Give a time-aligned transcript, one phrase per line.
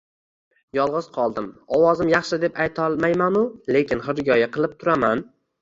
[0.77, 1.49] Yolgʻiz qoldim.
[1.79, 3.45] Ovozim yaxshi deb aytolmayman-u,
[3.77, 5.27] lekin hirgoyi qilib turaman.